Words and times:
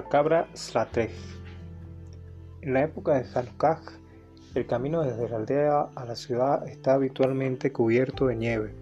La 0.00 0.08
cabra 0.08 0.48
Strateg. 0.54 1.10
En 2.62 2.72
la 2.72 2.84
época 2.84 3.20
de 3.20 3.26
Hanukkah, 3.34 3.82
el 4.54 4.64
camino 4.64 5.02
desde 5.02 5.28
la 5.28 5.36
aldea 5.36 5.88
a 5.94 6.06
la 6.06 6.16
ciudad 6.16 6.66
está 6.66 6.94
habitualmente 6.94 7.70
cubierto 7.70 8.26
de 8.26 8.34
nieve, 8.34 8.74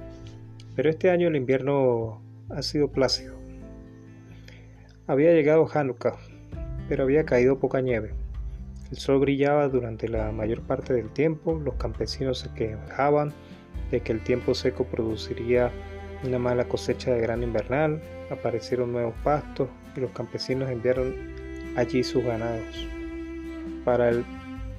pero 0.76 0.88
este 0.88 1.10
año 1.10 1.26
el 1.26 1.34
invierno 1.34 2.22
ha 2.50 2.62
sido 2.62 2.92
plácido. 2.92 3.34
Había 5.08 5.32
llegado 5.32 5.68
Hanukkah, 5.68 6.14
pero 6.88 7.02
había 7.02 7.24
caído 7.24 7.58
poca 7.58 7.80
nieve. 7.80 8.14
El 8.92 8.98
sol 8.98 9.18
brillaba 9.18 9.66
durante 9.66 10.06
la 10.06 10.30
mayor 10.30 10.62
parte 10.62 10.94
del 10.94 11.10
tiempo, 11.10 11.58
los 11.58 11.74
campesinos 11.74 12.38
se 12.38 12.54
quejaban 12.54 13.32
de 13.90 14.02
que 14.02 14.12
el 14.12 14.22
tiempo 14.22 14.54
seco 14.54 14.84
produciría 14.84 15.72
una 16.24 16.38
mala 16.38 16.68
cosecha 16.68 17.10
de 17.10 17.20
grano 17.20 17.42
invernal, 17.42 18.00
aparecieron 18.30 18.92
nuevos 18.92 19.14
pastos 19.22 19.68
y 19.96 20.00
los 20.00 20.10
campesinos 20.12 20.70
enviaron 20.70 21.14
allí 21.76 22.02
sus 22.02 22.24
ganados. 22.24 22.86
Para 23.84 24.10
el 24.10 24.24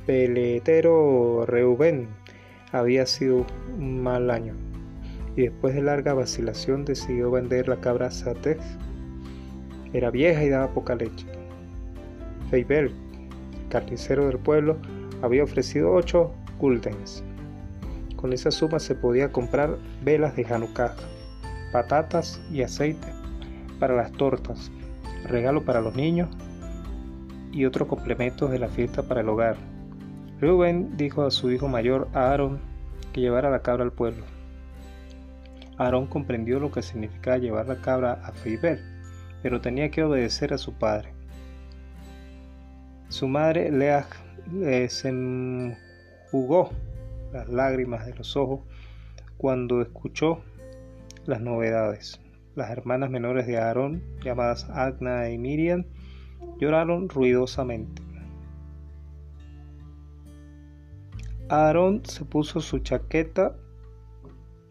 peletero 0.06 1.46
Reuben 1.46 2.08
había 2.72 3.06
sido 3.06 3.46
un 3.78 4.02
mal 4.02 4.30
año 4.30 4.54
y 5.36 5.44
después 5.44 5.74
de 5.76 5.82
larga 5.82 6.14
vacilación 6.14 6.86
decidió 6.86 7.32
vender 7.32 7.68
la 7.68 7.78
cabra 7.78 8.12
Satex. 8.12 8.64
Era 9.94 10.12
vieja 10.12 10.44
y 10.44 10.50
daba 10.50 10.74
poca 10.74 10.96
leche. 10.96 11.26
Feibel, 12.50 12.92
carnicero 13.70 14.28
del 14.28 14.38
pueblo, 14.38 14.78
había 15.22 15.44
ofrecido 15.44 15.92
ocho 15.94 16.34
guldens. 16.60 17.24
Con 18.16 18.34
esa 18.34 18.52
suma 18.52 18.80
se 18.80 18.96
podía 18.96 19.32
comprar 19.32 19.78
velas 20.04 20.36
de 20.36 20.46
Hanukkah 20.46 20.96
patatas 21.72 22.42
y 22.52 22.64
aceite 22.64 23.19
para 23.80 23.96
las 23.96 24.12
tortas, 24.12 24.72
regalo 25.26 25.64
para 25.64 25.82
los 25.82 25.96
niños 25.96 26.30
y 27.52 27.66
otros 27.66 27.88
complementos 27.88 28.52
de 28.52 28.60
la 28.60 28.68
fiesta 28.68 29.04
para 29.04 29.22
el 29.22 29.30
hogar. 29.30 29.58
Rubén 30.40 30.96
dijo 30.98 31.24
a 31.24 31.32
su 31.32 31.52
hijo 31.52 31.68
mayor 31.68 32.08
Aaron 32.14 32.60
que 33.14 33.22
llevara 33.22 33.50
la 33.50 33.62
cabra 33.62 33.84
al 33.84 33.92
pueblo. 33.92 34.24
Aarón 35.78 36.08
comprendió 36.08 36.60
lo 36.60 36.72
que 36.72 36.82
significaba 36.82 37.38
llevar 37.38 37.68
la 37.68 37.78
cabra 37.78 38.20
a 38.26 38.34
Feibel, 38.34 38.82
pero 39.42 39.62
tenía 39.62 39.90
que 39.90 40.04
obedecer 40.04 40.54
a 40.54 40.58
su 40.58 40.74
padre. 40.74 41.14
Su 43.08 43.28
madre 43.28 43.72
Leah 43.72 44.06
les 44.52 45.06
enjugó 45.06 46.72
las 47.32 47.48
lágrimas 47.48 48.06
de 48.06 48.14
los 48.14 48.36
ojos 48.36 48.60
cuando 49.38 49.82
escuchó 49.82 50.42
las 51.26 51.40
novedades. 51.40 52.20
Las 52.60 52.72
hermanas 52.72 53.10
menores 53.10 53.48
de 53.48 53.58
Aarón, 53.58 54.04
llamadas 54.22 54.70
Agna 54.70 55.30
y 55.30 55.38
Miriam, 55.38 55.86
lloraron 56.60 57.08
ruidosamente. 57.08 58.02
Aarón 61.48 62.02
se 62.04 62.26
puso 62.26 62.60
su 62.60 62.80
chaqueta 62.80 63.56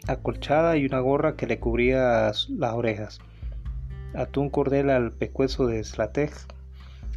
acolchada 0.07 0.77
y 0.77 0.85
una 0.85 1.01
gorra 1.01 1.35
que 1.35 1.47
le 1.47 1.61
cubría 1.61 2.31
las 2.51 2.75
orejas. 2.75 3.21
Ató 4.15 4.43
un 4.43 4.51
cordel 4.51 4.91
al 4.91 5.13
pescuezo 5.13 5.67
de 5.67 5.83
Slatej 5.83 6.33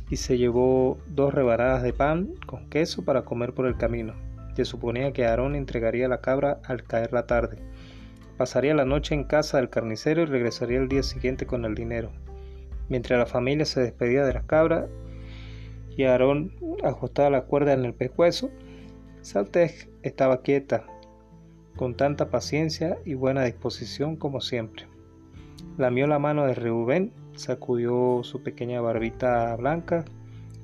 y 0.09 0.15
se 0.15 0.37
llevó 0.37 0.97
dos 1.09 1.33
rebanadas 1.33 1.83
de 1.83 1.91
pan 1.91 2.29
con 2.45 2.69
queso 2.69 3.03
para 3.03 3.23
comer 3.23 3.53
por 3.53 3.65
el 3.65 3.75
camino. 3.75 4.13
Se 4.55 4.63
suponía 4.63 5.11
que 5.11 5.25
Aarón 5.25 5.55
entregaría 5.55 6.07
la 6.07 6.21
cabra 6.21 6.61
al 6.63 6.83
caer 6.83 7.11
la 7.11 7.27
tarde. 7.27 7.57
Pasaría 8.41 8.73
la 8.73 8.85
noche 8.85 9.13
en 9.13 9.23
casa 9.23 9.57
del 9.57 9.69
carnicero 9.69 10.23
y 10.23 10.25
regresaría 10.25 10.79
el 10.79 10.89
día 10.89 11.03
siguiente 11.03 11.45
con 11.45 11.63
el 11.63 11.75
dinero. 11.75 12.09
Mientras 12.89 13.19
la 13.19 13.27
familia 13.27 13.65
se 13.65 13.81
despedía 13.81 14.25
de 14.25 14.33
la 14.33 14.41
cabra 14.47 14.87
y 15.95 16.05
Aarón 16.05 16.51
ajustaba 16.83 17.29
la 17.29 17.43
cuerda 17.43 17.73
en 17.73 17.85
el 17.85 17.93
pescuezo, 17.93 18.49
Saltej 19.21 19.91
estaba 20.01 20.41
quieta, 20.41 20.87
con 21.75 21.95
tanta 21.95 22.31
paciencia 22.31 22.97
y 23.05 23.13
buena 23.13 23.43
disposición 23.43 24.15
como 24.15 24.41
siempre. 24.41 24.87
Lamió 25.77 26.07
la 26.07 26.17
mano 26.17 26.47
de 26.47 26.55
Reubén, 26.55 27.13
sacudió 27.35 28.21
su 28.23 28.41
pequeña 28.41 28.81
barbita 28.81 29.55
blanca. 29.55 30.03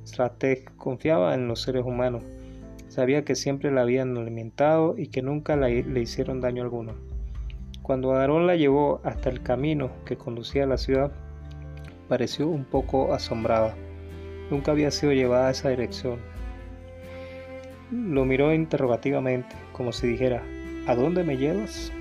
Saltej 0.03 0.65
confiaba 0.77 1.35
en 1.35 1.47
los 1.47 1.61
seres 1.61 1.85
humanos, 1.85 2.23
sabía 2.87 3.23
que 3.23 3.35
siempre 3.35 3.69
la 3.69 3.81
habían 3.81 4.17
alimentado 4.17 4.97
y 4.97 5.09
que 5.09 5.21
nunca 5.21 5.55
le 5.55 6.01
hicieron 6.01 6.41
daño 6.41 6.63
alguno. 6.63 7.06
Cuando 7.87 8.11
Aarón 8.11 8.47
la 8.47 8.57
llevó 8.57 8.99
hasta 9.05 9.29
el 9.29 9.41
camino 9.41 9.91
que 10.03 10.17
conducía 10.17 10.65
a 10.65 10.67
la 10.67 10.77
ciudad, 10.77 11.09
pareció 12.09 12.49
un 12.49 12.65
poco 12.65 13.13
asombrada. 13.13 13.75
Nunca 14.51 14.73
había 14.73 14.91
sido 14.91 15.13
llevada 15.13 15.47
a 15.47 15.51
esa 15.51 15.69
dirección. 15.69 16.19
Lo 17.89 18.25
miró 18.25 18.53
interrogativamente, 18.53 19.55
como 19.71 19.93
si 19.93 20.05
dijera, 20.05 20.43
¿A 20.85 20.95
dónde 20.95 21.23
me 21.23 21.37
llevas? 21.37 21.93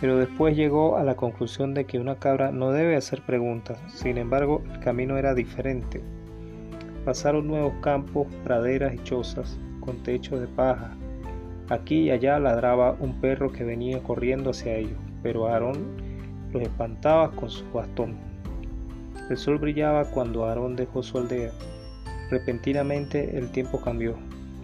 Pero 0.00 0.16
después 0.18 0.56
llegó 0.56 0.98
a 0.98 1.02
la 1.02 1.16
conclusión 1.16 1.74
de 1.74 1.84
que 1.84 1.98
una 1.98 2.20
cabra 2.20 2.52
no 2.52 2.70
debe 2.70 2.94
hacer 2.94 3.22
preguntas. 3.22 3.76
Sin 3.88 4.18
embargo, 4.18 4.62
el 4.72 4.78
camino 4.78 5.18
era 5.18 5.34
diferente. 5.34 6.00
Pasaron 7.04 7.48
nuevos 7.48 7.74
campos, 7.82 8.28
praderas 8.44 8.94
y 8.94 9.02
chozas, 9.02 9.58
con 9.80 10.00
techos 10.04 10.40
de 10.40 10.46
paja, 10.46 10.96
Aquí 11.70 12.00
y 12.00 12.10
allá 12.10 12.40
ladraba 12.40 12.96
un 12.98 13.20
perro 13.20 13.52
que 13.52 13.62
venía 13.62 14.02
corriendo 14.02 14.50
hacia 14.50 14.74
ellos, 14.74 14.98
pero 15.22 15.46
Aarón 15.46 15.76
los 16.52 16.62
espantaba 16.62 17.30
con 17.30 17.48
su 17.48 17.64
bastón. 17.70 18.16
El 19.30 19.36
sol 19.36 19.58
brillaba 19.58 20.04
cuando 20.06 20.44
Aarón 20.44 20.74
dejó 20.74 21.04
su 21.04 21.18
aldea. 21.18 21.52
Repentinamente 22.28 23.38
el 23.38 23.52
tiempo 23.52 23.80
cambió. 23.80 24.16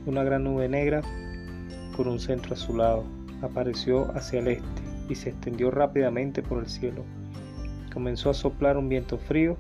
Una 0.05 0.25
gran 0.25 0.43
nube 0.43 0.69
negra, 0.69 1.03
con 1.97 2.09
un 2.09 2.19
centro 2.19 2.55
azulado, 2.55 3.05
apareció 3.41 4.11
hacia 4.17 4.41
el 4.41 4.49
este 4.49 4.83
y 5.09 5.15
se 5.15 5.31
extendió 5.31 5.71
rápidamente 5.71 6.43
por 6.43 6.59
el 6.59 6.67
cielo. 6.67 7.05
Comenzó 7.93 8.31
a 8.31 8.35
soplar 8.35 8.77
un 8.77 8.89
viento 8.89 9.17
frío, 9.17 9.57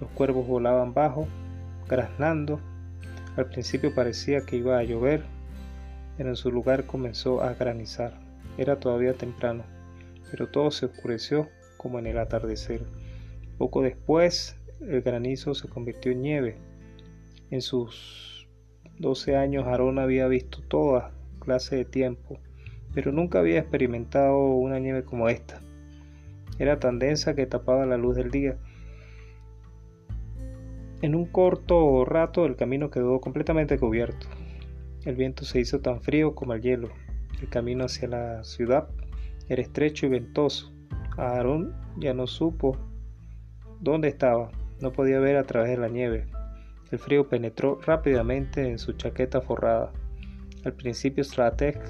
los 0.00 0.10
cuervos 0.10 0.46
volaban 0.48 0.92
bajo, 0.92 1.28
graznando. 1.88 2.58
Al 3.36 3.46
principio 3.46 3.94
parecía 3.94 4.44
que 4.44 4.56
iba 4.56 4.76
a 4.78 4.82
llover, 4.82 5.22
pero 6.16 6.30
en 6.30 6.36
su 6.36 6.50
lugar 6.50 6.86
comenzó 6.86 7.42
a 7.42 7.54
granizar. 7.54 8.18
Era 8.58 8.78
todavía 8.78 9.14
temprano, 9.14 9.64
pero 10.30 10.48
todo 10.48 10.70
se 10.70 10.86
oscureció 10.86 11.48
como 11.76 11.98
en 11.98 12.06
el 12.06 12.18
atardecer. 12.18 12.82
Poco 13.58 13.82
después, 13.82 14.56
el 14.80 15.02
granizo 15.02 15.54
se 15.54 15.68
convirtió 15.68 16.12
en 16.12 16.22
nieve. 16.22 16.56
En 17.50 17.60
sus 17.60 18.48
doce 18.98 19.36
años, 19.36 19.66
Aarón 19.66 19.98
había 19.98 20.26
visto 20.28 20.62
toda 20.62 21.12
clase 21.38 21.76
de 21.76 21.84
tiempo, 21.84 22.38
pero 22.94 23.12
nunca 23.12 23.40
había 23.40 23.58
experimentado 23.58 24.38
una 24.38 24.78
nieve 24.78 25.04
como 25.04 25.28
esta. 25.28 25.60
Era 26.58 26.78
tan 26.78 26.98
densa 26.98 27.34
que 27.34 27.46
tapaba 27.46 27.86
la 27.86 27.96
luz 27.96 28.16
del 28.16 28.30
día. 28.30 28.56
En 31.00 31.14
un 31.14 31.26
corto 31.26 32.04
rato 32.04 32.46
el 32.46 32.56
camino 32.56 32.90
quedó 32.90 33.20
completamente 33.20 33.78
cubierto. 33.78 34.28
El 35.04 35.16
viento 35.16 35.44
se 35.44 35.58
hizo 35.58 35.80
tan 35.80 36.00
frío 36.00 36.34
como 36.34 36.54
el 36.54 36.62
hielo. 36.62 36.88
El 37.40 37.48
camino 37.48 37.84
hacia 37.84 38.06
la 38.06 38.44
ciudad 38.44 38.88
era 39.48 39.60
estrecho 39.60 40.06
y 40.06 40.10
ventoso. 40.10 40.72
Aarón 41.16 41.74
ya 41.98 42.14
no 42.14 42.28
supo 42.28 42.78
dónde 43.80 44.08
estaba. 44.08 44.50
No 44.80 44.92
podía 44.92 45.18
ver 45.18 45.36
a 45.36 45.44
través 45.44 45.70
de 45.70 45.76
la 45.76 45.88
nieve. 45.88 46.26
El 46.92 47.00
frío 47.00 47.28
penetró 47.28 47.80
rápidamente 47.80 48.68
en 48.68 48.78
su 48.78 48.92
chaqueta 48.92 49.40
forrada. 49.40 49.92
Al 50.64 50.74
principio 50.74 51.24
Strateg 51.24 51.80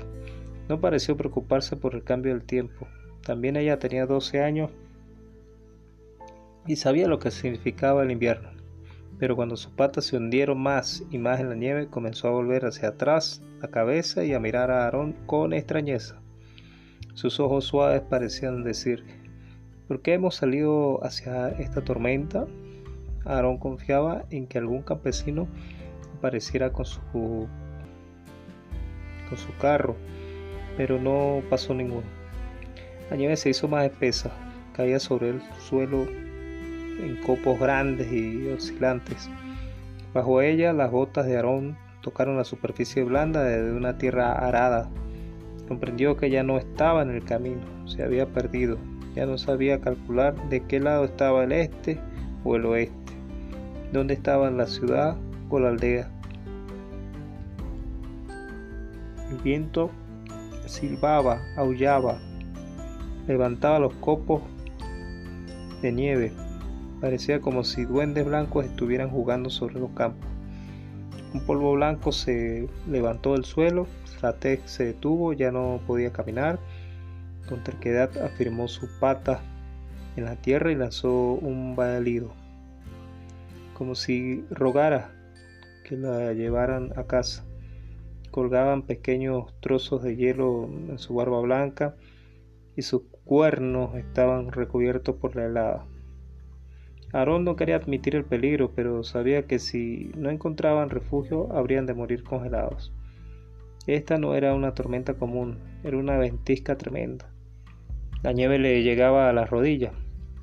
no 0.71 0.81
pareció 0.81 1.15
preocuparse 1.15 1.77
por 1.77 1.95
el 1.95 2.05
cambio 2.05 2.33
del 2.33 2.45
tiempo. 2.45 2.89
También 3.23 3.57
ella 3.57 3.79
tenía 3.79 4.07
12 4.07 4.41
años 4.41 4.71
y 6.67 6.77
sabía 6.77 7.09
lo 7.09 7.19
que 7.19 7.31
significaba 7.31 8.05
el 8.05 8.11
invierno 8.11 8.52
pero 9.23 9.37
cuando 9.37 9.57
sus 9.57 9.71
patas 9.71 10.07
se 10.07 10.17
hundieron 10.17 10.61
más 10.61 11.05
y 11.13 11.19
más 11.19 11.39
en 11.39 11.49
la 11.49 11.55
nieve, 11.55 11.87
comenzó 11.87 12.27
a 12.27 12.33
volver 12.33 12.65
hacia 12.65 12.89
atrás 12.89 13.41
la 13.61 13.69
cabeza 13.69 14.25
y 14.25 14.35
a 14.35 14.41
mirar 14.41 14.73
a 14.73 14.83
Aarón 14.83 15.13
con 15.27 15.53
extrañeza. 15.53 16.21
Sus 17.15 17.39
ojos 17.39 17.67
suaves 17.67 18.01
parecían 18.01 18.65
decir, 18.65 19.05
¿por 19.87 20.03
qué 20.03 20.15
hemos 20.15 20.35
salido 20.35 20.99
hacia 21.05 21.51
esta 21.51 21.85
tormenta? 21.85 22.49
Aarón 23.25 23.59
confiaba 23.59 24.25
en 24.31 24.49
que 24.49 24.59
algún 24.59 24.83
campesino 24.83 25.47
apareciera 26.19 26.73
con 26.73 26.85
su, 26.85 27.47
con 29.29 29.39
su 29.39 29.57
carro, 29.61 29.95
pero 30.77 31.01
no 31.01 31.45
pasó 31.49 31.75
ninguno. 31.75 32.09
La 33.09 33.17
nieve 33.17 33.37
se 33.37 33.51
hizo 33.51 33.69
más 33.69 33.85
espesa, 33.85 34.33
caía 34.73 34.99
sobre 34.99 35.29
el 35.29 35.43
suelo 35.61 36.09
en 37.01 37.17
copos 37.23 37.59
grandes 37.59 38.13
y 38.13 38.49
oscilantes. 38.49 39.31
Bajo 40.15 40.43
ella 40.43 40.73
las 40.73 40.91
botas 40.91 41.27
de 41.27 41.37
Aarón 41.37 41.77
tocaron 42.03 42.37
la 42.37 42.45
superficie 42.45 43.03
blanda 43.03 43.45
de 43.45 43.73
una 43.73 43.97
tierra 43.97 44.33
arada. 44.33 44.91
Comprendió 45.69 46.17
que 46.17 46.29
ya 46.31 46.43
no 46.43 46.59
estaba 46.59 47.03
en 47.03 47.11
el 47.11 47.25
camino, 47.25 47.63
se 47.87 48.03
había 48.03 48.27
perdido, 48.27 48.79
ya 49.15 49.27
no 49.27 49.39
sabía 49.39 49.81
calcular 49.81 50.35
de 50.49 50.65
qué 50.65 50.81
lado 50.81 51.05
estaba 51.05 51.45
el 51.45 51.53
este 51.53 51.99
o 52.45 52.57
el 52.57 52.67
oeste. 52.67 53.13
dónde 53.93 54.15
estaba 54.15 54.51
la 54.51 54.67
ciudad 54.67 55.17
o 55.49 55.59
la 55.59 55.69
aldea. 55.69 56.11
El 59.31 59.39
viento 59.39 59.91
silbaba, 60.67 61.41
aullaba, 61.57 62.19
levantaba 63.27 63.79
los 63.79 63.95
copos 63.95 64.43
de 65.83 65.93
nieve. 65.93 66.33
Parecía 67.03 67.41
como 67.41 67.65
si 67.65 67.85
duendes 67.85 68.25
blancos 68.25 68.65
estuvieran 68.65 69.11
jugando 69.11 69.51
sobre 69.51 69.75
los 69.81 69.91
campos. 69.91 70.25
Un 71.35 71.45
polvo 71.45 71.73
blanco 71.73 72.13
se 72.13 72.69
levantó 72.89 73.33
del 73.33 73.45
suelo, 73.45 73.89
Slatec 74.05 74.65
se 74.67 74.85
detuvo, 74.85 75.33
ya 75.33 75.51
no 75.51 75.81
podía 75.85 76.13
caminar. 76.13 76.61
Con 77.49 77.65
terquedad 77.65 78.17
afirmó 78.19 78.69
su 78.69 78.87
pata 79.01 79.41
en 80.15 80.27
la 80.27 80.37
tierra 80.37 80.71
y 80.71 80.77
lanzó 80.77 81.33
un 81.33 81.75
balido, 81.75 82.31
como 83.75 83.97
si 83.97 84.45
rogara 84.49 85.11
que 85.85 85.97
la 85.97 86.33
llevaran 86.35 86.93
a 86.97 87.09
casa. 87.09 87.45
Colgaban 88.31 88.83
pequeños 88.83 89.53
trozos 89.59 90.05
de 90.05 90.15
hielo 90.15 90.71
en 90.89 91.01
su 91.01 91.15
barba 91.15 91.41
blanca 91.41 91.97
y 92.77 92.83
sus 92.83 93.03
cuernos 93.25 93.97
estaban 93.97 94.53
recubiertos 94.53 95.17
por 95.17 95.35
la 95.35 95.47
helada. 95.47 95.87
Aarón 97.13 97.45
no 97.45 97.57
quería 97.57 97.77
admitir 97.77 98.17
el 98.17 98.25
peligro, 98.25 98.73
pero 98.75 99.05
sabía 99.05 99.47
que 99.47 99.59
si 99.59 100.11
no 100.17 100.31
encontraban 100.31 100.91
refugio 100.91 101.53
habrían 101.53 101.87
de 101.87 101.95
morir 101.95 102.25
congelados. 102.25 102.93
Esta 103.87 104.17
no 104.17 104.35
era 104.35 104.55
una 104.55 104.75
tormenta 104.75 105.15
común, 105.15 105.59
era 105.85 105.99
una 105.99 106.17
ventisca 106.17 106.77
tremenda. 106.77 107.31
La 108.23 108.33
nieve 108.33 108.59
le 108.59 108.83
llegaba 108.83 109.29
a 109.29 109.33
las 109.33 109.51
rodillas, 109.51 109.93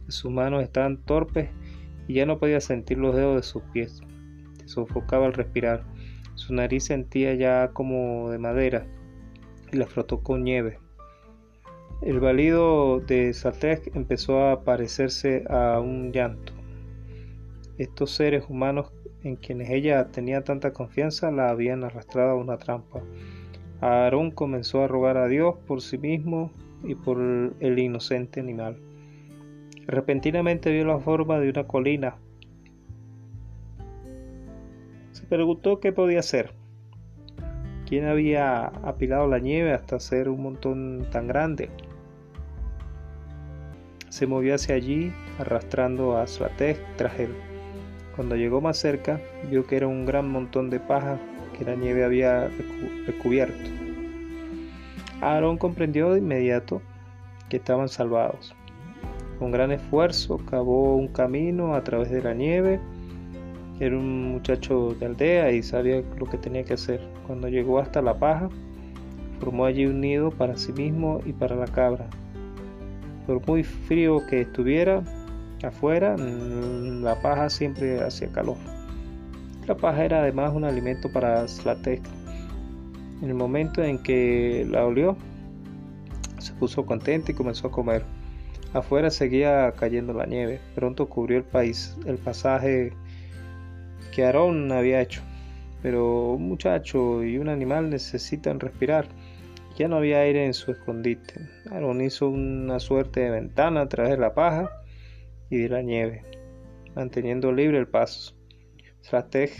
sus 0.10 0.32
manos 0.32 0.64
estaban 0.64 0.98
torpes 0.98 1.50
y 2.08 2.16
ya 2.16 2.26
no 2.26 2.40
podía 2.40 2.60
sentir 2.60 2.98
los 2.98 3.16
dedos 3.16 3.36
de 3.36 3.44
sus 3.44 3.62
pies. 3.72 4.02
Se 4.60 4.68
sofocaba 4.68 5.28
al 5.28 5.34
respirar. 5.34 5.84
Su 6.36 6.54
nariz 6.54 6.86
sentía 6.86 7.34
ya 7.36 7.70
como 7.74 8.30
de 8.30 8.40
madera 8.40 8.86
y 9.72 9.78
la 9.78 9.86
frotó 9.86 10.22
con 10.22 10.44
nieve. 10.44 10.80
El 12.02 12.20
balido 12.20 13.00
de 13.02 13.34
Satek 13.34 13.96
empezó 13.96 14.48
a 14.48 14.64
parecerse 14.64 15.44
a 15.50 15.80
un 15.80 16.12
llanto. 16.12 16.54
Estos 17.80 18.12
seres 18.12 18.44
humanos 18.50 18.92
en 19.24 19.38
quienes 19.38 19.70
ella 19.70 20.10
tenía 20.12 20.44
tanta 20.44 20.74
confianza 20.74 21.32
la 21.32 21.50
habían 21.50 21.86
arrastrado 21.86 22.32
a 22.32 22.36
una 22.36 22.58
trampa. 22.58 23.02
Aarón 23.80 24.32
comenzó 24.32 24.84
a 24.84 24.90
rogar 24.90 25.16
a 25.16 25.30
Dios 25.30 25.56
por 25.66 25.82
sí 25.82 25.98
mismo 25.98 26.52
y 26.84 26.96
por 26.96 27.18
el 27.22 27.80
inocente 27.80 28.42
animal. 28.42 28.78
Repentinamente 29.88 30.74
vio 30.74 30.84
la 30.84 31.00
forma 31.00 31.40
de 31.40 31.50
una 31.50 31.68
colina. 31.68 32.18
Se 35.14 35.26
preguntó 35.26 35.80
qué 35.80 35.94
podía 35.94 36.22
ser. 36.22 36.52
¿Quién 37.88 38.08
había 38.08 38.66
apilado 38.66 39.26
la 39.26 39.40
nieve 39.40 39.72
hasta 39.72 39.96
hacer 39.96 40.28
un 40.28 40.44
montón 40.44 41.08
tan 41.12 41.28
grande? 41.28 41.70
Se 44.10 44.28
movió 44.28 44.56
hacia 44.56 44.76
allí, 44.76 45.14
arrastrando 45.40 46.18
a 46.18 46.28
Slatej 46.28 46.78
tras 46.98 47.18
él. 47.22 47.34
Cuando 48.20 48.36
llegó 48.36 48.60
más 48.60 48.76
cerca, 48.76 49.22
vio 49.50 49.66
que 49.66 49.78
era 49.78 49.88
un 49.88 50.06
gran 50.06 50.30
montón 50.30 50.70
de 50.70 50.82
paja 50.82 51.18
que 51.58 51.64
la 51.64 51.76
nieve 51.76 52.04
había 52.04 52.50
recubierto. 53.08 53.70
Aarón 55.22 55.58
comprendió 55.58 56.12
de 56.12 56.20
inmediato 56.20 56.82
que 57.48 57.56
estaban 57.56 57.88
salvados. 57.88 58.54
Con 59.40 59.52
gran 59.52 59.72
esfuerzo 59.72 60.38
cavó 60.50 60.98
un 60.98 61.08
camino 61.08 61.76
a 61.76 61.84
través 61.86 62.12
de 62.12 62.22
la 62.22 62.34
nieve. 62.34 62.82
Era 63.80 63.98
un 63.98 64.34
muchacho 64.34 64.94
de 65.00 65.06
aldea 65.06 65.54
y 65.54 65.64
sabía 65.64 66.04
lo 66.18 66.26
que 66.26 66.38
tenía 66.38 66.66
que 66.66 66.74
hacer. 66.74 67.00
Cuando 67.26 67.48
llegó 67.48 67.80
hasta 67.80 68.02
la 68.02 68.20
paja, 68.20 68.50
formó 69.40 69.64
allí 69.64 69.86
un 69.86 70.02
nido 70.02 70.30
para 70.30 70.58
sí 70.58 70.74
mismo 70.74 71.22
y 71.26 71.32
para 71.32 71.56
la 71.56 71.68
cabra. 71.68 72.10
Por 73.26 73.48
muy 73.48 73.64
frío 73.64 74.20
que 74.30 74.42
estuviera, 74.42 75.04
Afuera 75.64 76.16
mm, 76.18 77.04
la 77.04 77.22
paja 77.22 77.50
siempre 77.50 78.02
hacía 78.02 78.32
calor. 78.32 78.58
La 79.68 79.76
paja 79.76 80.06
era 80.06 80.22
además 80.22 80.54
un 80.54 80.64
alimento 80.64 81.12
para 81.12 81.48
Slatek. 81.48 82.02
En 83.22 83.30
el 83.30 83.36
momento 83.36 83.84
en 83.84 84.02
que 84.02 84.66
la 84.70 84.86
olió, 84.86 85.18
se 86.40 86.54
puso 86.54 86.86
contenta 86.86 87.32
y 87.32 87.36
comenzó 87.36 87.68
a 87.68 87.72
comer. 87.72 88.04
Afuera 88.74 89.10
seguía 89.10 89.74
cayendo 89.74 90.14
la 90.14 90.26
nieve. 90.26 90.62
Pronto 90.76 91.10
cubrió 91.10 91.38
el 91.38 91.44
país, 91.44 91.98
el 92.06 92.18
pasaje 92.18 92.94
que 94.14 94.26
Aarón 94.26 94.72
había 94.72 95.02
hecho. 95.02 95.22
Pero 95.82 96.32
un 96.34 96.48
muchacho 96.48 97.24
y 97.24 97.38
un 97.38 97.50
animal 97.50 97.90
necesitan 97.90 98.60
respirar. 98.60 99.08
Ya 99.78 99.88
no 99.88 99.98
había 99.98 100.20
aire 100.20 100.46
en 100.46 100.54
su 100.54 100.72
escondite. 100.72 101.50
Aarón 101.70 102.02
hizo 102.02 102.30
una 102.30 102.80
suerte 102.80 103.20
de 103.20 103.32
ventana 103.32 103.82
a 103.82 103.90
través 103.90 104.12
de 104.12 104.18
la 104.18 104.34
paja 104.34 104.70
y 105.50 105.58
de 105.58 105.70
la 105.70 105.82
nieve, 105.82 106.24
manteniendo 106.96 107.52
libre 107.52 107.78
el 107.78 107.88
paso. 107.88 108.36
Strateg, 109.04 109.52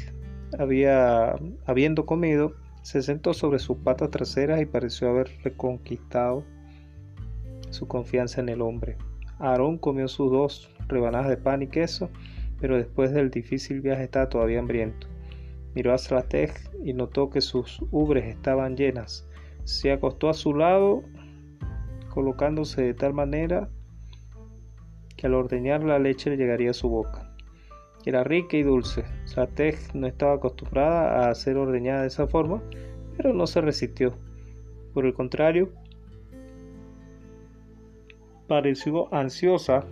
había, 0.58 1.36
habiendo 1.66 2.06
comido, 2.06 2.54
se 2.82 3.02
sentó 3.02 3.34
sobre 3.34 3.60
sus 3.60 3.78
patas 3.78 4.10
traseras 4.10 4.62
y 4.62 4.66
pareció 4.66 5.10
haber 5.10 5.30
reconquistado 5.44 6.44
su 7.70 7.88
confianza 7.88 8.42
en 8.42 8.50
el 8.50 8.62
hombre. 8.62 8.98
Aarón 9.38 9.78
comió 9.78 10.08
sus 10.08 10.32
dos 10.32 10.72
rebanadas 10.88 11.30
de 11.30 11.38
pan 11.38 11.62
y 11.62 11.68
queso, 11.68 12.10
pero 12.60 12.78
después 12.78 13.14
del 13.14 13.30
difícil 13.30 13.82
viaje 13.82 14.04
estaba 14.04 14.30
todavía 14.30 14.60
hambriento. 14.60 15.08
Miró 15.76 15.94
a 15.94 15.98
Strateg 15.98 16.52
y 16.84 16.94
notó 16.94 17.30
que 17.30 17.42
sus 17.42 17.82
ubres 17.92 18.26
estaban 18.26 18.76
llenas. 18.76 19.28
Se 19.64 19.92
acostó 19.92 20.30
a 20.30 20.34
su 20.34 20.54
lado, 20.54 21.04
colocándose 22.10 22.82
de 22.82 22.94
tal 22.94 23.14
manera 23.14 23.70
que 25.20 25.28
al 25.28 25.34
ordeñar 25.34 25.84
la 25.84 26.00
leche 26.00 26.30
le 26.30 26.38
llegaría 26.38 26.72
a 26.72 26.74
su 26.74 26.88
boca. 26.88 27.30
Era 28.06 28.24
rica 28.24 28.56
y 28.56 28.64
dulce. 28.64 29.04
Satej 29.26 29.94
no 29.94 30.08
estaba 30.08 30.36
acostumbrada 30.36 31.30
a 31.30 31.36
ser 31.36 31.58
ordeñada 31.58 32.04
de 32.04 32.08
esa 32.08 32.26
forma, 32.26 32.62
pero 33.18 33.34
no 33.34 33.46
se 33.46 33.60
resistió. 33.60 34.14
Por 34.94 35.06
el 35.06 35.14
contrario, 35.14 35.74
pareció 38.48 39.14
ansiosa, 39.14 39.84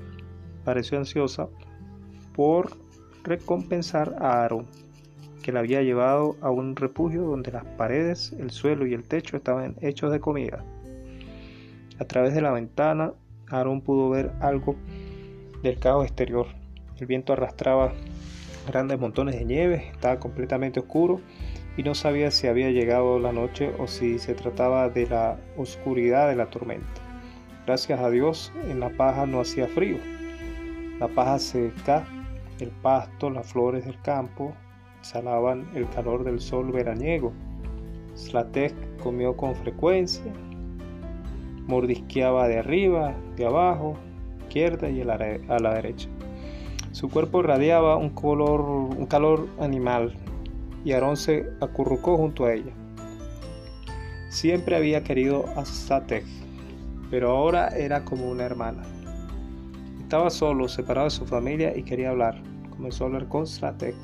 pareció 0.64 0.98
ansiosa 0.98 1.50
por 2.34 2.78
recompensar 3.26 4.16
a 4.22 4.46
Aaron, 4.46 4.66
que 5.44 5.52
la 5.52 5.60
había 5.60 5.82
llevado 5.82 6.38
a 6.40 6.52
un 6.52 6.78
refugio 6.78 7.24
donde 7.24 7.52
las 7.52 7.66
paredes, 7.66 8.32
el 8.40 8.52
suelo 8.52 8.88
y 8.88 8.94
el 8.94 9.04
techo 9.04 9.36
estaban 9.36 9.76
hechos 9.82 10.10
de 10.10 10.22
comida. 10.22 10.64
A 12.00 12.06
través 12.06 12.34
de 12.34 12.40
la 12.42 12.52
ventana, 12.52 13.12
Aaron 13.50 13.82
pudo 13.82 14.10
ver 14.10 14.32
algo 14.40 14.78
del 15.68 15.80
caos 15.80 16.06
exterior. 16.06 16.48
El 16.98 17.08
viento 17.08 17.34
arrastraba 17.34 17.94
grandes 18.68 19.00
montones 19.00 19.36
de 19.36 19.46
nieve, 19.46 19.90
estaba 19.92 20.20
completamente 20.20 20.80
oscuro 20.80 21.22
y 21.78 21.84
no 21.84 21.94
sabía 21.94 22.32
si 22.32 22.48
había 22.48 22.72
llegado 22.72 23.20
la 23.20 23.32
noche 23.32 23.72
o 23.78 23.88
si 23.88 24.18
se 24.20 24.34
trataba 24.34 24.90
de 24.90 25.08
la 25.08 25.38
oscuridad 25.58 26.28
de 26.30 26.36
la 26.36 26.50
tormenta. 26.50 26.88
Gracias 27.66 28.00
a 28.00 28.10
Dios 28.10 28.52
en 28.70 28.80
la 28.80 28.90
paja 28.90 29.26
no 29.26 29.42
hacía 29.42 29.68
frío. 29.68 29.98
La 31.00 31.08
paja 31.08 31.38
seca, 31.38 32.06
el 32.60 32.70
pasto, 32.70 33.30
las 33.30 33.52
flores 33.52 33.86
del 33.86 34.02
campo 34.02 34.54
exhalaban 35.00 35.70
el 35.76 35.88
calor 35.90 36.24
del 36.24 36.40
sol 36.40 36.72
veraniego. 36.72 37.34
Slatek 38.16 38.74
comió 39.04 39.38
con 39.38 39.54
frecuencia, 39.56 40.34
mordisqueaba 41.68 42.48
de 42.48 42.58
arriba, 42.58 43.14
de 43.36 43.46
abajo, 43.46 43.96
izquierda 44.48 44.90
y 44.90 45.02
a 45.02 45.06
la, 45.60 45.74
derecha. 45.74 46.10
Su 46.92 47.10
cuerpo 47.10 47.42
radiaba 47.42 47.98
un, 47.98 48.10
color, 48.10 48.62
un 48.62 49.06
calor 49.06 49.48
animal 49.60 50.14
y 50.84 50.94
Aarón 50.94 51.18
se 51.18 51.50
acurrucó 51.62 52.18
junto 52.18 52.46
a 52.46 52.54
ella. 52.54 52.72
Siempre 54.30 54.76
había 54.76 55.04
querido 55.04 55.46
a 55.56 55.66
Satek, 55.66 56.26
pero 57.12 57.32
ahora 57.32 57.68
era 57.70 58.04
como 58.04 58.30
una 58.30 58.44
hermana. 58.44 58.84
Estaba 60.02 60.30
solo, 60.30 60.68
separado 60.68 61.06
de 61.06 61.12
su 61.12 61.26
familia 61.26 61.76
y 61.76 61.84
quería 61.84 62.10
hablar. 62.12 62.42
Comenzó 62.70 63.04
a 63.04 63.08
hablar 63.08 63.28
con 63.28 63.46
Satek. 63.46 63.96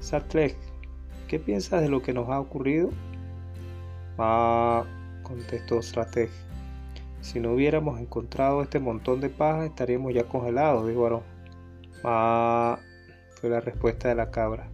Satek, 0.00 0.56
¿qué 1.28 1.38
piensas 1.38 1.80
de 1.82 1.88
lo 1.88 2.02
que 2.02 2.12
nos 2.12 2.28
ha 2.28 2.40
ocurrido? 2.40 2.90
Ah, 4.18 4.84
contestó 5.22 5.82
Satek. 5.82 6.30
Si 7.26 7.40
no 7.40 7.54
hubiéramos 7.54 7.98
encontrado 7.98 8.62
este 8.62 8.78
montón 8.78 9.20
de 9.20 9.30
paja, 9.30 9.66
estaríamos 9.66 10.14
ya 10.14 10.28
congelados, 10.28 10.86
dijo 10.86 11.02
Aarón. 11.02 11.22
Ah, 12.04 12.78
fue 13.34 13.50
la 13.50 13.58
respuesta 13.58 14.08
de 14.08 14.14
la 14.14 14.30
cabra. 14.30 14.70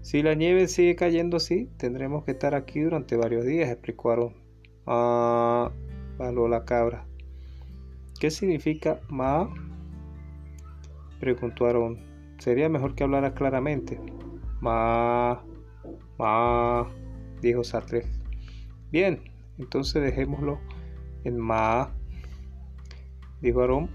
Si 0.00 0.20
la 0.20 0.34
nieve 0.34 0.66
sigue 0.66 0.96
cayendo 0.96 1.36
así, 1.36 1.70
tendremos 1.76 2.24
que 2.24 2.32
estar 2.32 2.56
aquí 2.56 2.80
durante 2.80 3.16
varios 3.16 3.44
días, 3.44 3.70
explicó 3.70 4.10
Aarón. 4.10 4.34
Ah, 4.88 5.70
faló 6.18 6.48
la 6.48 6.64
cabra. 6.64 7.06
¿Qué 8.18 8.32
significa 8.32 8.98
ma? 9.08 9.54
preguntó 11.20 11.66
Aarón. 11.66 12.00
sería 12.38 12.68
mejor 12.68 12.96
que 12.96 13.04
hablara 13.04 13.34
claramente. 13.34 14.00
Ma, 14.60 15.44
ma, 16.18 16.90
dijo 17.40 17.62
Sartre. 17.62 18.04
Bien, 18.90 19.22
entonces 19.58 20.02
dejémoslo 20.02 20.58
en 21.24 21.38
ma, 21.38 21.92
dijo 23.40 23.60
Aarón 23.60 23.90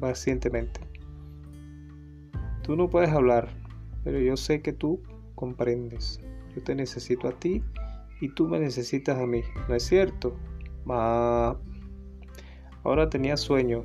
pacientemente. 0.00 0.80
Tú 2.62 2.76
no 2.76 2.88
puedes 2.88 3.10
hablar, 3.10 3.48
pero 4.04 4.18
yo 4.18 4.36
sé 4.36 4.62
que 4.62 4.72
tú 4.72 5.02
comprendes. 5.34 6.20
Yo 6.54 6.62
te 6.62 6.74
necesito 6.74 7.28
a 7.28 7.32
ti 7.32 7.62
y 8.20 8.28
tú 8.34 8.48
me 8.48 8.58
necesitas 8.58 9.18
a 9.18 9.26
mí, 9.26 9.42
¿no 9.68 9.74
es 9.74 9.84
cierto? 9.84 10.36
Ma. 10.84 11.58
Ahora 12.82 13.08
tenía 13.10 13.36
sueño. 13.36 13.84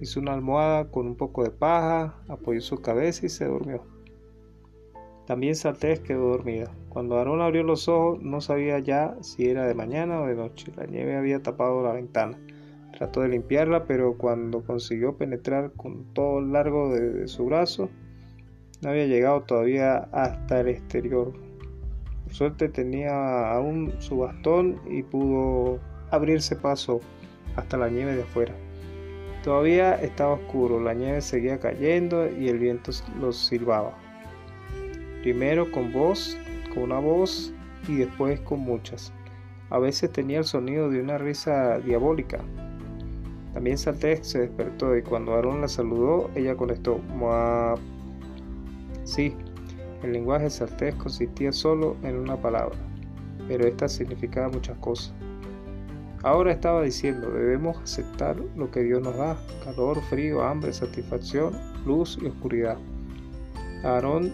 Hizo 0.00 0.20
una 0.20 0.32
almohada 0.34 0.90
con 0.90 1.06
un 1.06 1.16
poco 1.16 1.44
de 1.44 1.50
paja, 1.50 2.20
apoyó 2.28 2.60
su 2.60 2.80
cabeza 2.80 3.26
y 3.26 3.28
se 3.28 3.46
durmió. 3.46 3.91
También 5.26 5.54
Saltés 5.54 6.00
quedó 6.00 6.30
dormida. 6.30 6.70
Cuando 6.88 7.16
Aarón 7.16 7.40
abrió 7.40 7.62
los 7.62 7.88
ojos 7.88 8.20
no 8.22 8.40
sabía 8.40 8.78
ya 8.80 9.16
si 9.20 9.48
era 9.48 9.66
de 9.66 9.74
mañana 9.74 10.20
o 10.20 10.26
de 10.26 10.34
noche. 10.34 10.72
La 10.76 10.86
nieve 10.86 11.16
había 11.16 11.42
tapado 11.42 11.82
la 11.82 11.92
ventana. 11.92 12.38
Trató 12.96 13.20
de 13.22 13.28
limpiarla, 13.28 13.86
pero 13.86 14.18
cuando 14.18 14.62
consiguió 14.64 15.16
penetrar 15.16 15.72
con 15.72 16.04
todo 16.12 16.40
el 16.40 16.52
largo 16.52 16.92
de 16.94 17.26
su 17.28 17.46
brazo, 17.46 17.88
no 18.82 18.90
había 18.90 19.06
llegado 19.06 19.42
todavía 19.42 20.08
hasta 20.12 20.60
el 20.60 20.68
exterior. 20.68 21.32
Por 22.24 22.34
suerte 22.34 22.68
tenía 22.68 23.52
aún 23.52 23.94
su 23.98 24.18
bastón 24.18 24.80
y 24.90 25.02
pudo 25.02 25.78
abrirse 26.10 26.56
paso 26.56 27.00
hasta 27.56 27.76
la 27.76 27.88
nieve 27.88 28.16
de 28.16 28.22
afuera. 28.22 28.54
Todavía 29.44 29.94
estaba 29.94 30.34
oscuro, 30.34 30.80
la 30.80 30.94
nieve 30.94 31.20
seguía 31.20 31.58
cayendo 31.58 32.28
y 32.30 32.48
el 32.48 32.58
viento 32.58 32.90
los 33.20 33.36
silbaba. 33.36 34.01
Primero 35.22 35.70
con 35.70 35.92
voz, 35.92 36.36
con 36.74 36.84
una 36.84 36.98
voz 36.98 37.54
y 37.88 37.96
después 37.96 38.40
con 38.40 38.60
muchas. 38.60 39.12
A 39.70 39.78
veces 39.78 40.10
tenía 40.10 40.38
el 40.38 40.44
sonido 40.44 40.90
de 40.90 41.00
una 41.00 41.16
risa 41.16 41.78
diabólica. 41.78 42.40
También 43.54 43.78
Saltés 43.78 44.26
se 44.26 44.40
despertó 44.40 44.96
y 44.96 45.02
cuando 45.02 45.34
Aaron 45.34 45.60
la 45.60 45.68
saludó, 45.68 46.30
ella 46.34 46.56
contestó, 46.56 47.00
Sí, 49.04 49.34
el 50.02 50.12
lenguaje 50.12 50.50
saltés 50.50 50.94
consistía 50.96 51.52
solo 51.52 51.96
en 52.02 52.16
una 52.16 52.36
palabra, 52.36 52.76
pero 53.46 53.66
esta 53.66 53.88
significaba 53.88 54.48
muchas 54.48 54.76
cosas. 54.78 55.14
Ahora 56.24 56.52
estaba 56.52 56.82
diciendo, 56.82 57.30
debemos 57.30 57.76
aceptar 57.78 58.36
lo 58.56 58.70
que 58.70 58.82
Dios 58.82 59.02
nos 59.02 59.16
da, 59.16 59.36
calor, 59.64 60.00
frío, 60.08 60.42
hambre, 60.42 60.72
satisfacción, 60.72 61.52
luz 61.84 62.18
y 62.22 62.26
oscuridad. 62.26 62.76
Aarón 63.84 64.32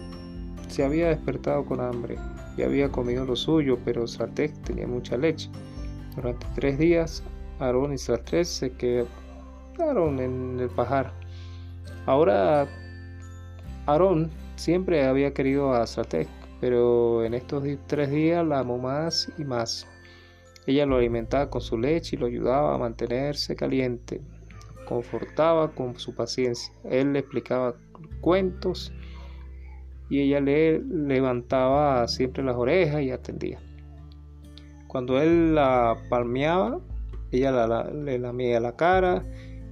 se 0.69 0.83
había 0.83 1.09
despertado 1.09 1.65
con 1.65 1.81
hambre 1.81 2.17
y 2.57 2.61
había 2.63 2.89
comido 2.89 3.25
lo 3.25 3.35
suyo, 3.35 3.77
pero 3.83 4.07
Saltés 4.07 4.53
tenía 4.63 4.87
mucha 4.87 5.17
leche. 5.17 5.49
Durante 6.15 6.45
tres 6.55 6.77
días, 6.77 7.23
Aarón 7.59 7.93
y 7.93 7.97
Saltés 7.97 8.47
se 8.47 8.71
quedaron 8.71 10.19
en 10.19 10.59
el 10.59 10.69
pajar. 10.69 11.13
Ahora, 12.05 12.67
Aarón 13.85 14.31
Siempre 14.59 15.05
había 15.05 15.33
querido 15.33 15.73
a 15.73 15.87
Satek, 15.87 16.27
pero 16.59 17.23
en 17.23 17.33
estos 17.33 17.63
tres 17.87 18.11
días 18.11 18.45
la 18.45 18.59
amó 18.59 18.77
más 18.77 19.31
y 19.37 19.45
más. 19.45 19.87
Ella 20.67 20.85
lo 20.85 20.97
alimentaba 20.97 21.49
con 21.49 21.61
su 21.61 21.77
leche 21.77 22.17
y 22.17 22.19
lo 22.19 22.25
ayudaba 22.25 22.75
a 22.75 22.77
mantenerse 22.77 23.55
caliente. 23.55 24.19
Confortaba 24.85 25.71
con 25.71 25.97
su 25.97 26.13
paciencia. 26.13 26.73
Él 26.83 27.13
le 27.13 27.19
explicaba 27.19 27.75
cuentos 28.19 28.91
y 30.09 30.21
ella 30.21 30.41
le 30.41 30.79
levantaba 30.79 32.07
siempre 32.07 32.43
las 32.43 32.55
orejas 32.55 33.01
y 33.03 33.11
atendía. 33.11 33.59
Cuando 34.87 35.21
él 35.21 35.53
la 35.53 35.95
palmeaba, 36.09 36.79
ella 37.31 37.85
le 37.93 38.17
lamía 38.17 38.59
la 38.59 38.75
cara 38.75 39.23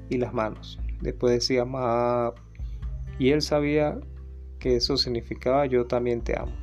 y 0.10 0.18
las 0.18 0.34
manos. 0.34 0.80
Después 1.02 1.34
decía, 1.34 1.66
ma, 1.66 2.34
y 3.18 3.32
él 3.32 3.42
sabía 3.42 4.00
que 4.60 4.76
eso 4.76 4.96
significaba 4.96 5.66
yo 5.66 5.86
también 5.88 6.22
te 6.22 6.38
amo. 6.38 6.54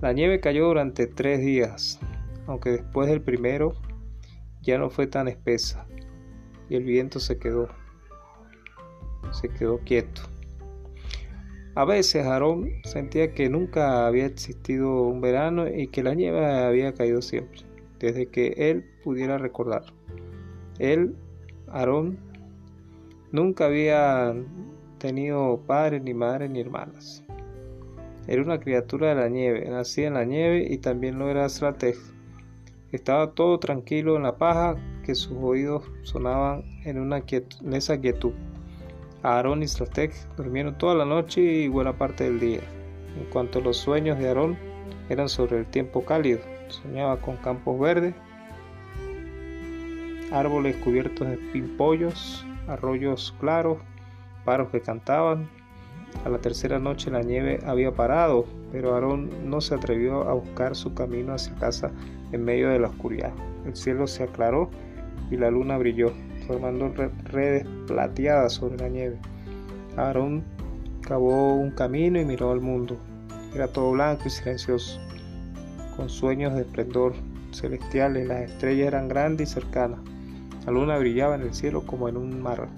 La 0.00 0.12
nieve 0.12 0.40
cayó 0.40 0.66
durante 0.66 1.06
tres 1.06 1.40
días, 1.40 1.98
aunque 2.46 2.70
después 2.70 3.08
del 3.08 3.22
primero 3.22 3.74
ya 4.62 4.76
no 4.76 4.90
fue 4.90 5.06
tan 5.06 5.26
espesa 5.26 5.86
y 6.68 6.76
el 6.76 6.84
viento 6.84 7.18
se 7.20 7.38
quedó, 7.38 7.68
se 9.32 9.48
quedó 9.48 9.78
quieto. 9.78 10.22
A 11.76 11.84
veces 11.84 12.24
Aarón 12.24 12.70
sentía 12.84 13.34
que 13.34 13.50
nunca 13.50 14.06
había 14.06 14.24
existido 14.24 15.02
un 15.02 15.20
verano 15.20 15.68
y 15.68 15.88
que 15.88 16.02
la 16.02 16.14
nieve 16.14 16.42
había 16.42 16.94
caído 16.94 17.20
siempre, 17.20 17.60
desde 17.98 18.28
que 18.28 18.54
él 18.56 18.86
pudiera 19.04 19.36
recordar. 19.36 19.82
Él, 20.78 21.14
Aarón, 21.68 22.18
nunca 23.30 23.66
había 23.66 24.34
tenido 24.96 25.60
padre, 25.66 26.00
ni 26.00 26.14
madre, 26.14 26.48
ni 26.48 26.60
hermanas. 26.60 27.22
Era 28.26 28.40
una 28.40 28.58
criatura 28.58 29.10
de 29.10 29.16
la 29.16 29.28
nieve, 29.28 29.68
nacía 29.68 30.06
en 30.06 30.14
la 30.14 30.24
nieve 30.24 30.66
y 30.70 30.78
también 30.78 31.18
lo 31.18 31.28
era 31.28 31.46
Strateg. 31.46 31.96
Estaba 32.90 33.32
todo 33.32 33.58
tranquilo 33.58 34.16
en 34.16 34.22
la 34.22 34.38
paja, 34.38 34.76
que 35.04 35.14
sus 35.14 35.36
oídos 35.36 35.84
sonaban 36.04 36.64
en, 36.86 36.98
una 36.98 37.18
en 37.28 37.74
esa 37.74 38.00
quietud. 38.00 38.32
Aarón 39.26 39.64
y 39.64 39.66
Strateg 39.66 40.12
durmieron 40.36 40.78
toda 40.78 40.94
la 40.94 41.04
noche 41.04 41.40
y 41.40 41.68
buena 41.68 41.92
parte 41.98 42.24
del 42.24 42.38
día. 42.38 42.60
En 43.18 43.24
cuanto 43.30 43.58
a 43.58 43.62
los 43.62 43.76
sueños 43.76 44.18
de 44.18 44.28
Aarón, 44.28 44.56
eran 45.08 45.28
sobre 45.28 45.58
el 45.58 45.66
tiempo 45.66 46.04
cálido. 46.04 46.38
Soñaba 46.68 47.16
con 47.16 47.36
campos 47.38 47.78
verdes, 47.80 48.14
árboles 50.30 50.76
cubiertos 50.76 51.26
de 51.26 51.38
pimpollos, 51.38 52.46
arroyos 52.68 53.34
claros, 53.40 53.78
paros 54.44 54.68
que 54.70 54.80
cantaban. 54.80 55.48
A 56.24 56.28
la 56.28 56.38
tercera 56.38 56.78
noche 56.78 57.10
la 57.10 57.22
nieve 57.22 57.58
había 57.66 57.92
parado, 57.92 58.46
pero 58.70 58.94
Aarón 58.94 59.50
no 59.50 59.60
se 59.60 59.74
atrevió 59.74 60.28
a 60.28 60.34
buscar 60.34 60.76
su 60.76 60.94
camino 60.94 61.34
hacia 61.34 61.54
casa 61.56 61.90
en 62.30 62.44
medio 62.44 62.68
de 62.68 62.78
la 62.78 62.88
oscuridad. 62.88 63.32
El 63.64 63.74
cielo 63.74 64.06
se 64.06 64.22
aclaró 64.22 64.70
y 65.32 65.36
la 65.36 65.50
luna 65.50 65.78
brilló, 65.78 66.12
formando 66.46 66.92
redes 67.24 67.66
plateadas 67.86 68.54
sobre 68.54 68.78
la 68.78 68.88
nieve. 68.88 69.18
Aarón 69.96 70.44
cavó 71.02 71.54
un 71.54 71.70
camino 71.70 72.20
y 72.20 72.24
miró 72.24 72.52
al 72.52 72.60
mundo. 72.60 72.96
Era 73.54 73.68
todo 73.68 73.92
blanco 73.92 74.24
y 74.26 74.30
silencioso, 74.30 75.00
con 75.96 76.08
sueños 76.08 76.54
de 76.54 76.62
esplendor 76.62 77.14
celestiales. 77.52 78.26
Las 78.26 78.50
estrellas 78.50 78.88
eran 78.88 79.08
grandes 79.08 79.50
y 79.50 79.54
cercanas. 79.54 80.00
La 80.66 80.72
luna 80.72 80.98
brillaba 80.98 81.36
en 81.36 81.42
el 81.42 81.54
cielo 81.54 81.86
como 81.86 82.08
en 82.08 82.16
un 82.16 82.42
mar. 82.42 82.68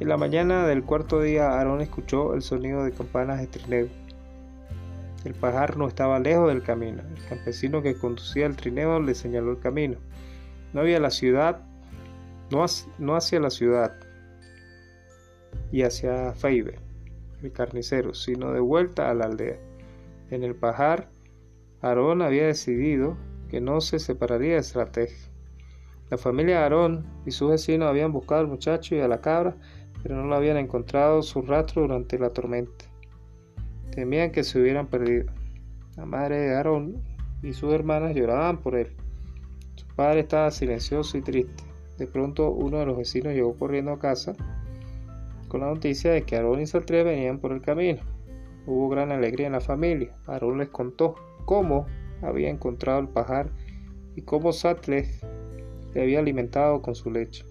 En 0.00 0.08
la 0.08 0.16
mañana 0.16 0.66
del 0.66 0.82
cuarto 0.82 1.20
día 1.20 1.50
Aarón 1.50 1.80
escuchó 1.80 2.34
el 2.34 2.42
sonido 2.42 2.82
de 2.82 2.92
campanas 2.92 3.40
de 3.40 3.46
trineo. 3.46 3.88
El 5.24 5.34
pajar 5.34 5.76
no 5.76 5.86
estaba 5.86 6.18
lejos 6.18 6.48
del 6.48 6.62
camino. 6.62 7.02
El 7.14 7.24
campesino 7.28 7.82
que 7.82 7.94
conducía 7.94 8.46
el 8.46 8.56
trineo 8.56 8.98
le 8.98 9.14
señaló 9.14 9.52
el 9.52 9.60
camino. 9.60 9.96
No 10.72 10.80
había 10.80 10.98
la 10.98 11.10
ciudad, 11.10 11.60
no, 12.52 13.16
hacia 13.16 13.40
la 13.40 13.50
ciudad 13.50 13.94
y 15.70 15.82
hacia 15.82 16.34
Feibe, 16.34 16.78
el 17.42 17.52
carnicero, 17.52 18.14
sino 18.14 18.52
de 18.52 18.60
vuelta 18.60 19.10
a 19.10 19.14
la 19.14 19.24
aldea. 19.24 19.58
En 20.30 20.44
el 20.44 20.54
pajar, 20.54 21.08
Aarón 21.80 22.22
había 22.22 22.46
decidido 22.46 23.16
que 23.48 23.60
no 23.60 23.80
se 23.80 23.98
separaría 23.98 24.54
de 24.54 24.60
estrategia. 24.60 25.28
La 26.10 26.18
familia 26.18 26.62
Aarón 26.62 27.06
y 27.26 27.30
sus 27.30 27.50
vecinos 27.50 27.88
habían 27.88 28.12
buscado 28.12 28.42
al 28.42 28.48
muchacho 28.48 28.94
y 28.94 29.00
a 29.00 29.08
la 29.08 29.20
cabra 29.20 29.56
pero 30.02 30.16
no 30.16 30.24
lo 30.24 30.34
habían 30.34 30.56
encontrado 30.56 31.22
su 31.22 31.42
rastro 31.42 31.82
durante 31.82 32.18
la 32.18 32.30
tormenta. 32.30 32.84
Temían 33.90 34.32
que 34.32 34.42
se 34.42 34.60
hubieran 34.60 34.88
perdido. 34.88 35.32
La 35.96 36.06
madre 36.06 36.40
de 36.40 36.56
Aarón 36.56 37.02
y 37.42 37.52
sus 37.52 37.72
hermanas 37.72 38.14
lloraban 38.14 38.58
por 38.58 38.74
él. 38.74 38.88
Su 39.76 39.86
padre 39.94 40.20
estaba 40.20 40.50
silencioso 40.50 41.16
y 41.18 41.22
triste. 41.22 41.71
De 41.98 42.06
pronto 42.06 42.50
uno 42.50 42.78
de 42.78 42.86
los 42.86 42.96
vecinos 42.96 43.34
llegó 43.34 43.54
corriendo 43.56 43.92
a 43.92 43.98
casa 43.98 44.34
con 45.48 45.60
la 45.60 45.66
noticia 45.66 46.12
de 46.12 46.22
que 46.22 46.36
Aarón 46.36 46.60
y 46.60 46.66
Saltré 46.66 47.02
venían 47.02 47.38
por 47.38 47.52
el 47.52 47.60
camino. 47.60 48.00
Hubo 48.66 48.88
gran 48.88 49.12
alegría 49.12 49.46
en 49.46 49.52
la 49.52 49.60
familia. 49.60 50.16
Aarón 50.26 50.58
les 50.58 50.68
contó 50.68 51.14
cómo 51.44 51.86
había 52.22 52.48
encontrado 52.48 53.00
el 53.00 53.08
pajar 53.08 53.50
y 54.16 54.22
cómo 54.22 54.52
Saltré 54.52 55.08
le 55.94 56.02
había 56.02 56.20
alimentado 56.20 56.80
con 56.80 56.94
su 56.94 57.10
leche. 57.10 57.44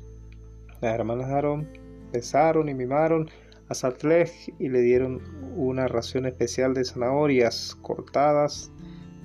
Las 0.82 0.96
hermanas 0.96 1.28
de 1.28 1.34
Aarón 1.36 1.68
besaron 2.12 2.70
y 2.70 2.74
mimaron 2.74 3.30
a 3.72 3.74
Sartlej 3.74 4.54
y 4.60 4.68
le 4.68 4.82
dieron 4.82 5.22
una 5.56 5.88
ración 5.88 6.26
especial 6.26 6.74
de 6.74 6.84
zanahorias 6.84 7.78
cortadas 7.82 8.70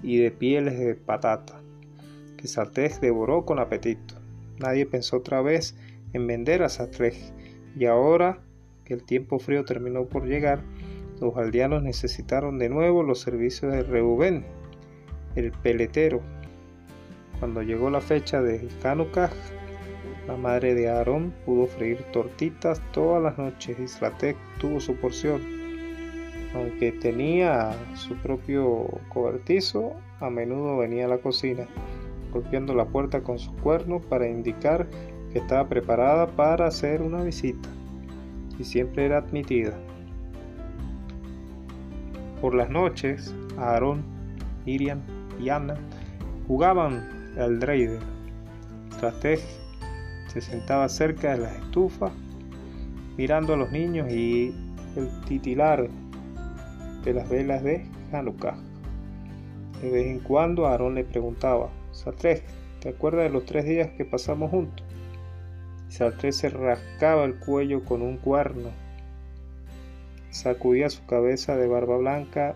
y 0.03 0.19
de 0.19 0.31
pieles 0.31 0.79
de 0.79 0.95
patata, 0.95 1.61
que 2.37 2.47
Sartlej 2.47 3.01
devoró 3.01 3.45
con 3.45 3.59
apetito. 3.59 4.16
Nadie 4.59 4.87
pensó 4.87 5.19
otra 5.19 5.43
vez 5.43 5.77
en 6.13 6.27
vender 6.27 6.63
a 6.63 6.69
Sartlej 6.69 7.33
y 7.79 7.87
ahora 7.87 8.41
que 8.85 8.95
el 8.95 9.03
tiempo 9.03 9.39
frío 9.39 9.65
terminó 9.65 10.07
por 10.07 10.27
llegar, 10.27 10.63
los 11.21 11.37
aldeanos 11.37 11.83
necesitaron 11.83 12.59
de 12.59 12.69
nuevo 12.69 13.03
los 13.03 13.21
servicios 13.21 13.73
de 13.73 13.83
Reubén, 13.83 14.45
el 15.35 15.51
peletero. 15.51 16.21
Cuando 17.39 17.63
llegó 17.63 17.91
la 17.91 18.01
fecha 18.01 18.41
de 18.41 18.69
Hanukkah, 18.83 19.31
la 20.27 20.37
madre 20.37 20.75
de 20.75 20.89
Aarón 20.89 21.33
pudo 21.45 21.67
freír 21.67 22.03
tortitas 22.13 22.81
todas 22.93 23.23
las 23.23 23.39
noches 23.39 23.79
y 23.79 23.87
Slatek 23.87 24.37
tuvo 24.59 24.81
su 24.81 24.97
porción. 24.97 25.41
Aunque 26.55 26.93
tenía 26.93 27.75
su 27.95 28.17
propio 28.17 28.87
cobertizo, 29.09 29.93
a 30.21 30.31
menudo 30.31 30.79
venía 30.79 31.05
a 31.05 31.09
la 31.09 31.19
cocina, 31.19 31.67
golpeando 32.37 32.75
la 32.75 32.85
puerta 32.85 33.23
con 33.23 33.39
su 33.39 33.53
cuerno 33.57 34.01
para 34.01 34.29
indicar 34.29 34.87
que 35.33 35.39
estaba 35.39 35.69
preparada 35.69 36.27
para 36.27 36.67
hacer 36.67 37.03
una 37.03 37.23
visita, 37.23 37.69
y 38.59 38.65
siempre 38.65 39.07
era 39.07 39.19
admitida. 39.19 39.73
Por 42.41 42.55
las 42.55 42.69
noches, 42.69 43.35
Aarón, 43.59 44.03
Miriam 44.67 45.01
y 45.41 45.49
Ana 45.49 45.77
jugaban 46.47 47.09
al 47.39 47.59
Dreider. 47.59 48.01
Strateg 48.93 49.41
se 50.29 50.41
sentaba 50.41 50.89
cerca 50.89 51.33
de 51.33 51.39
las 51.39 51.57
estufas, 51.57 52.13
mirando 53.17 53.55
a 53.55 53.57
los 53.57 53.73
niños 53.73 54.11
y 54.13 54.55
el 54.97 55.09
titilar 55.27 55.89
de 57.05 57.15
las 57.15 57.29
velas 57.29 57.63
de 57.63 57.87
Hanukkah. 58.13 58.57
De 59.81 59.91
vez 59.91 60.07
en 60.07 60.21
cuando 60.21 60.67
Aarón 60.67 60.95
le 60.95 61.05
preguntaba, 61.05 61.71
Sartre, 61.97 62.43
¿te 62.81 62.91
acuerdas 62.91 63.25
de 63.25 63.31
los 63.31 63.47
tres 63.47 63.65
días 63.65 63.91
que 63.93 64.05
pasamos 64.05 64.51
juntos? 64.51 64.87
Sartre 65.89 66.31
se 66.31 66.51
rascaba 66.51 67.25
el 67.25 67.39
cuello 67.39 67.85
con 67.85 68.03
un 68.03 68.19
cuerno, 68.19 68.69
sacudía 70.29 70.91
su 70.91 71.07
cabeza 71.07 71.57
de 71.57 71.67
barba 71.67 71.97
blanca 71.97 72.55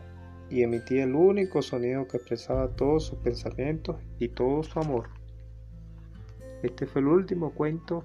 y 0.50 0.62
emitía 0.62 1.04
el 1.04 1.14
único 1.14 1.62
sonido 1.62 2.06
que 2.06 2.18
expresaba 2.18 2.68
todos 2.68 3.06
sus 3.06 3.18
pensamientos 3.20 3.96
y 4.18 4.28
todo 4.28 4.62
su 4.62 4.78
amor. 4.78 5.08
Este 6.62 6.86
fue 6.86 7.00
el 7.00 7.08
último 7.08 7.52
cuento 7.54 8.04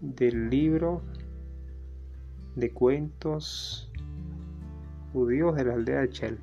del 0.00 0.48
libro 0.48 1.02
de 2.54 2.70
cuentos 2.70 3.90
judíos 5.12 5.56
de 5.56 5.64
la 5.64 5.74
aldea 5.74 6.02
de 6.02 6.10
Chel 6.10 6.38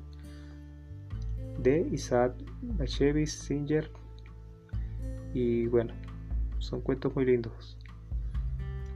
de 1.58 1.88
Isaac 1.90 2.34
Bashevis 2.74 3.32
Singer. 3.32 3.90
Y 5.34 5.66
bueno 5.66 5.92
son 6.58 6.80
cuentos 6.80 7.14
muy 7.14 7.24
lindos. 7.24 7.76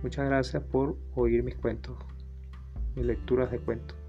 Muchas 0.03 0.27
gracias 0.27 0.63
por 0.65 0.97
oír 1.15 1.43
mis 1.43 1.57
cuentos 1.57 1.97
mis 2.97 3.07
lecturas 3.07 3.51
de 3.51 3.59
cuentos 3.59 4.00